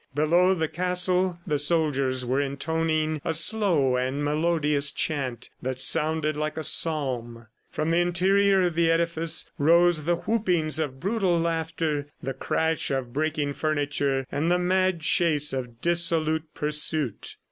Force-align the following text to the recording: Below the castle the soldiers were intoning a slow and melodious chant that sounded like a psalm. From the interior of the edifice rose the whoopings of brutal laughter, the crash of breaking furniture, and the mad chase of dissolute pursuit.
Below 0.15 0.55
the 0.55 0.67
castle 0.67 1.37
the 1.45 1.59
soldiers 1.59 2.25
were 2.25 2.41
intoning 2.41 3.21
a 3.23 3.35
slow 3.35 3.97
and 3.97 4.23
melodious 4.25 4.89
chant 4.89 5.51
that 5.61 5.79
sounded 5.79 6.35
like 6.35 6.57
a 6.57 6.63
psalm. 6.63 7.45
From 7.69 7.91
the 7.91 7.97
interior 7.99 8.63
of 8.63 8.73
the 8.73 8.89
edifice 8.89 9.47
rose 9.59 10.05
the 10.05 10.15
whoopings 10.15 10.79
of 10.79 10.99
brutal 10.99 11.37
laughter, 11.39 12.07
the 12.19 12.33
crash 12.33 12.89
of 12.89 13.13
breaking 13.13 13.53
furniture, 13.53 14.25
and 14.31 14.49
the 14.49 14.57
mad 14.57 15.01
chase 15.01 15.53
of 15.53 15.81
dissolute 15.81 16.51
pursuit. 16.55 17.35